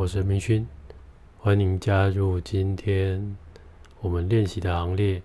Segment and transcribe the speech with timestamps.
[0.00, 0.66] 我是明勋，
[1.40, 3.36] 欢迎加入今天
[4.00, 5.20] 我们练习的行列。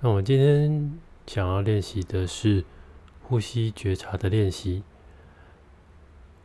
[0.00, 2.66] 那我们今天想要练习的是
[3.22, 4.82] 呼吸觉察的练习。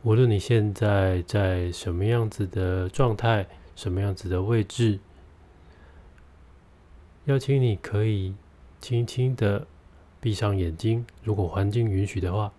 [0.02, 3.46] 无论你现在在什么样子的状态、
[3.76, 5.00] 什么样子的位置，
[7.26, 8.34] 邀请你可以
[8.80, 9.66] 轻轻的
[10.18, 12.54] 闭上眼睛，如果环境允许的话，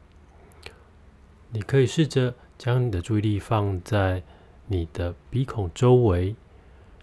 [1.50, 4.23] 你可以试着将你的注意力放在
[4.68, 6.36] 你的鼻孔周围、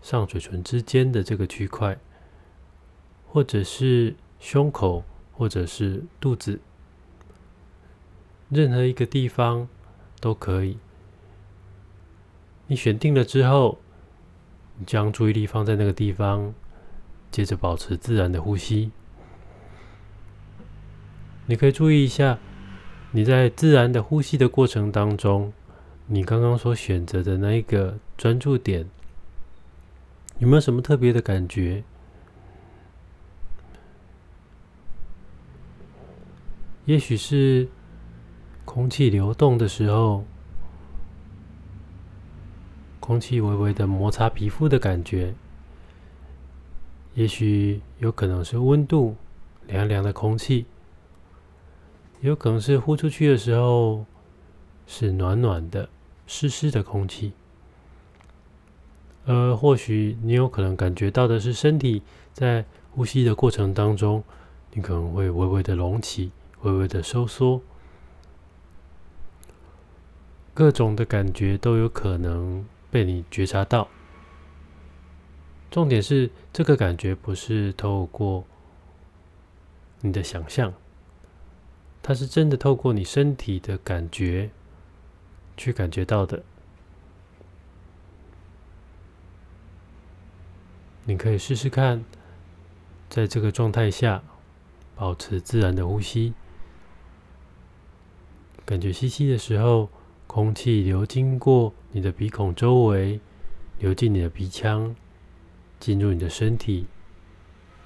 [0.01, 1.99] 上嘴唇之间的这个区块，
[3.29, 6.61] 或者是胸口，或者是肚子，
[8.49, 9.69] 任何一个地方。
[10.23, 10.79] 都可以。
[12.69, 13.81] 你选定了之后，
[14.79, 16.55] 你将注意力放在那个地方，
[17.29, 18.93] 接着保持自然的呼吸。
[21.47, 22.39] 你可以注意一下，
[23.13, 25.53] 你在自然的呼吸的过程当中，
[26.07, 28.87] 你刚刚所选择的那一个专注点，
[30.39, 31.85] 有没有什么特别的感觉？
[36.85, 37.69] 也许是。
[38.65, 40.25] 空气流动的时候，
[43.01, 45.35] 空气微微的摩擦皮肤的感觉，
[47.15, 49.17] 也许有可能是温度，
[49.67, 50.65] 凉凉的空气，
[52.23, 54.07] 有可能是呼出去的时候
[54.87, 55.89] 是暖暖的、
[56.25, 57.33] 湿湿的空气，
[59.27, 62.01] 而或许你有可能感觉到的是身体
[62.33, 64.23] 在呼吸的过程当中，
[64.73, 67.61] 你可能会微微的隆起，微微的收缩。
[70.55, 73.89] 各种的感觉都有可能被你觉察到。
[75.73, 78.45] 重点是，这个感觉不是透过
[80.03, 80.73] 你的想象，
[82.03, 84.51] 它是真的透过你身体的感觉
[85.57, 86.43] 去感觉到的。
[91.05, 92.05] 你可以试试看，
[93.09, 94.23] 在这个状态下
[94.97, 96.35] 保持自然的呼吸，
[98.65, 99.89] 感觉吸气的时候。
[100.25, 103.21] 空气流经过你的鼻孔周围，
[103.79, 104.97] 流进你的鼻腔，
[105.79, 106.87] 进入你的身体。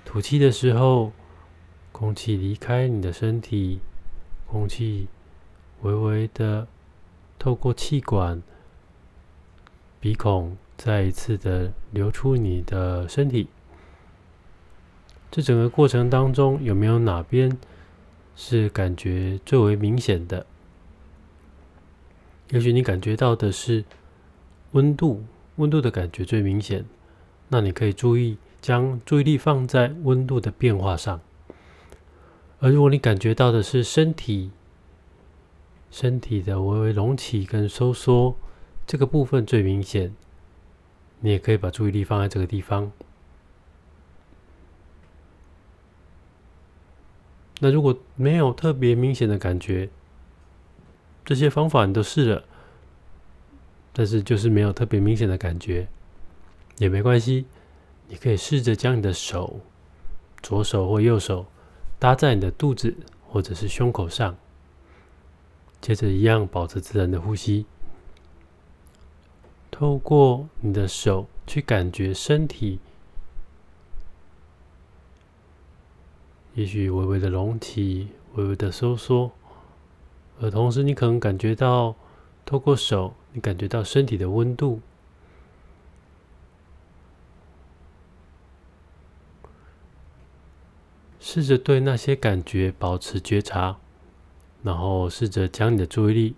[0.05, 1.11] 吐气的时候，
[1.91, 3.81] 空气离开你的身体，
[4.47, 5.09] 空气
[5.83, 6.67] 微微的
[7.39, 8.43] 透过气管、
[10.01, 13.49] 鼻孔，再一次的流出你的身体。
[15.31, 17.59] 这整个过程当中，有没有哪边
[18.35, 20.47] 是感觉最为明显的？
[22.51, 23.85] 也许你感觉到的是
[24.73, 25.25] 温度，
[25.57, 26.85] 温度的感觉最明显。
[27.49, 31.21] 那你可以注意将注意力放在温度的变化上。
[32.59, 34.51] 而如果你感觉到的是身体，
[35.91, 38.35] 身体的微微隆起跟收缩
[38.87, 40.15] 这个部分最明显，
[41.21, 42.91] 你也可以把注意力放在这个地方。
[47.61, 49.89] 那如果没有特别明显的感觉，
[51.25, 52.45] 这些方法你都试了，
[53.93, 55.89] 但是就是没有特别明显的感觉，
[56.79, 57.47] 也没关系。
[58.09, 59.61] 你可以试着将你的手，
[60.43, 61.47] 左手或右手
[61.99, 62.95] 搭在你的肚子
[63.29, 64.37] 或者是胸口上，
[65.81, 67.67] 接着一样保持自然的呼吸，
[69.71, 72.79] 透过你的手去感觉身体，
[76.55, 79.31] 也许微微的隆起，微微的收缩。
[80.41, 81.95] 而同时，你可能感觉到，
[82.45, 84.81] 透过手，你感觉到身体的温度。
[91.29, 93.79] 试着对那些感觉保持觉察，
[94.63, 96.37] 然后试着将你的注意力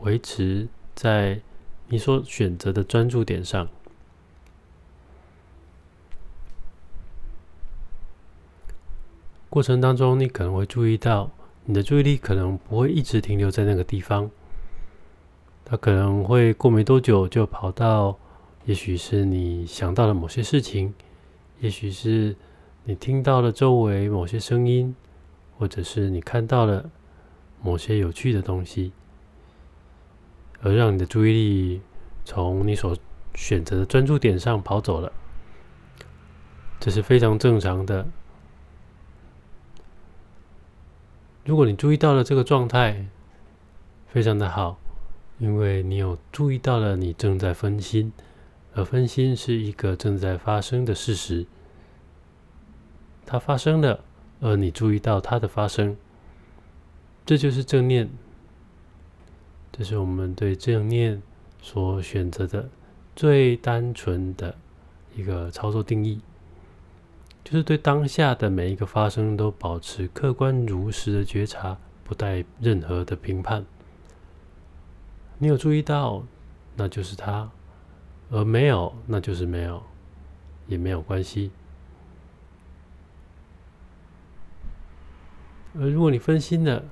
[0.00, 1.40] 维持在
[1.86, 3.66] 你所选择的专注点上。
[9.48, 11.30] 过程当中，你可能会注意到。
[11.64, 14.30] 你的注意力可能不会一直停留在那个地方，
[15.64, 18.18] 它可能会过没多久就跑到，
[18.66, 20.92] 也许是你想到了某些事情，
[21.60, 22.36] 也许是
[22.88, 24.96] 你听到了周围某些声音，
[25.58, 26.90] 或者是你看到了
[27.60, 28.92] 某些有趣的东西，
[30.62, 31.82] 而让你的注意力
[32.24, 32.96] 从你所
[33.34, 35.12] 选择的专注点上跑走了，
[36.80, 38.06] 这是非常正常的。
[41.44, 43.04] 如果你注意到了这个状态，
[44.06, 44.78] 非常的好，
[45.36, 48.10] 因为你有注意到了你正在分心，
[48.72, 51.44] 而分心是一个正在发生的事实，
[53.30, 54.02] 它发生了，
[54.40, 55.94] 而你注意到它的发生，
[57.26, 58.08] 这就是正念，
[59.70, 61.20] 这是我们对正念
[61.60, 62.66] 所选择的
[63.14, 64.54] 最单纯的
[65.14, 66.22] 一个操作定义，
[67.44, 73.62] 就是对当下的每一个发生都保持客观如实的觉察，不带任何的评判。
[75.36, 76.24] 你有注意到，
[76.76, 77.50] 那就是它；
[78.30, 79.82] 而没有，那就是没有，
[80.66, 81.50] 也没有关系。
[85.74, 86.84] 而如果你分心了，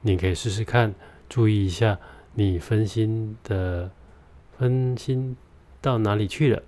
[0.00, 0.94] 你可以试试看，
[1.28, 1.98] 注意一下
[2.34, 3.90] 你分心的
[4.58, 5.36] 分心
[5.80, 6.62] 到哪里去了，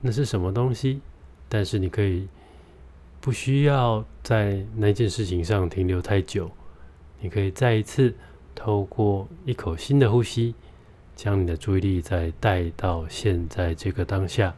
[0.00, 1.00] 那是什么东西？
[1.48, 2.28] 但是你可以
[3.20, 6.50] 不需要在那件事情上停留太久，
[7.20, 8.14] 你可以再一次
[8.54, 10.54] 透过一口新的呼吸，
[11.14, 14.54] 将你的注意力再带到现在这个当下。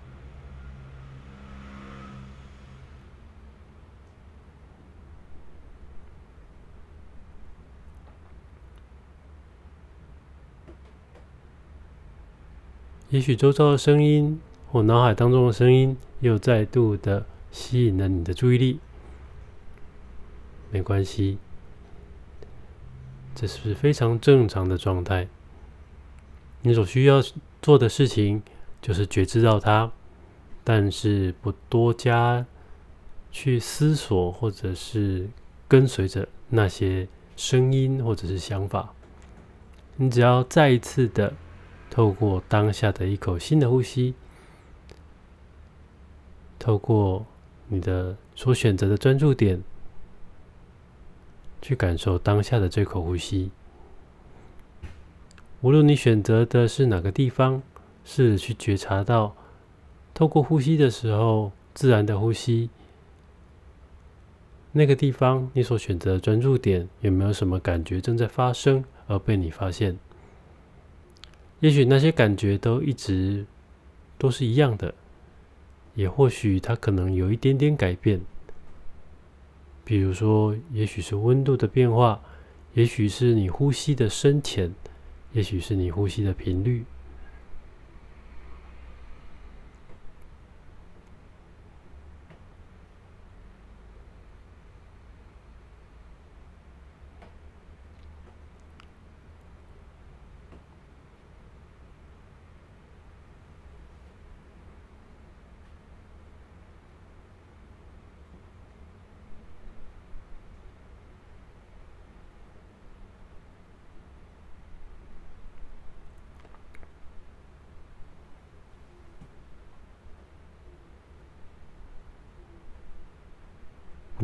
[13.15, 14.41] 也许周遭的声音
[14.73, 18.81] 或脑海当中的声音又再度的吸引了你的注意力，
[20.73, 21.39] 没关系，
[23.33, 25.29] 这是非常正常的状态。
[26.63, 27.23] 你所需要
[27.63, 28.43] 做的事情
[28.83, 29.93] 就是觉知到它，
[30.65, 32.45] 但是不多加
[33.31, 35.29] 去思索或者是
[35.69, 37.07] 跟随着那些
[37.37, 38.93] 声音或者是想法，
[39.95, 41.33] 你只要再一次的。
[41.95, 44.15] 透过当下的一口新的呼吸，
[46.59, 47.25] 透过
[47.69, 49.63] 你的所选择的专注点，
[51.63, 53.53] 去感受当下的这口呼吸。
[55.61, 57.63] 无论你选择的是哪个地方，
[58.05, 59.37] 试着去觉察到，
[60.13, 62.71] 透过呼吸的时候，自然的呼吸，
[64.73, 69.97] 那个地方你所选择的专注点有没有什么感觉正在发生而被你发现？
[71.65, 73.43] 也许那些感觉都一直
[74.19, 74.95] 都是一样的，
[75.95, 78.21] 也或许它可能有一点点改变。
[79.83, 82.21] 比如说，也许是温度的变化，
[82.75, 84.75] 也许是你呼吸的深浅，
[85.33, 86.85] 也许是你呼吸的频率。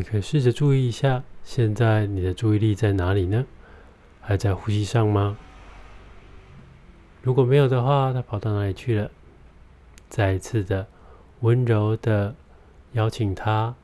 [0.00, 3.44] 你可以试着注意一下，现在你的注意力在哪里呢？
[4.22, 5.36] 还在呼吸上吗？
[7.20, 9.10] 如果没有的话，它跑到哪里去了？
[10.08, 10.86] 再一次的
[11.40, 12.34] 温柔的
[12.92, 13.74] 邀请他，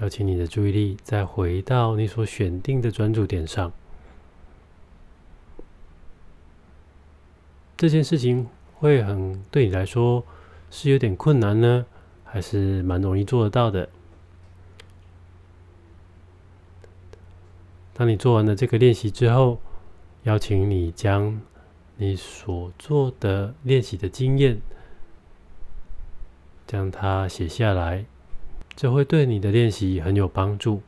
[0.00, 3.70] 邀请你的注意力再回到你所选定的专注点上。
[7.76, 10.24] 这件事情会很对你来说
[10.70, 11.84] 是有点困难呢，
[12.24, 13.86] 还是蛮容易做得到的？
[17.94, 19.60] 当你做完了这个练习之后，
[20.24, 21.40] 邀请你将
[21.96, 24.60] 你所做的练习的经验，
[26.66, 28.04] 将它写下来，
[28.74, 30.82] 这会对你的练习很有帮助。